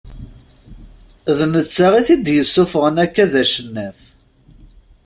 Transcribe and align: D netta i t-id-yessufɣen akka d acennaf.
D 1.37 1.39
netta 1.51 1.87
i 1.99 2.01
t-id-yessufɣen 2.07 2.95
akka 3.05 3.25
d 3.31 3.33
acennaf. 3.41 3.99